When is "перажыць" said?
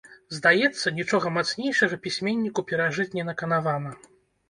2.73-3.11